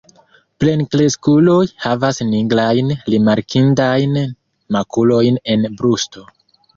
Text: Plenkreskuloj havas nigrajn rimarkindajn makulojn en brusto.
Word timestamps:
Plenkreskuloj 0.61 1.65
havas 1.83 2.21
nigrajn 2.29 2.89
rimarkindajn 3.15 4.15
makulojn 4.77 5.39
en 5.57 5.69
brusto. 5.83 6.25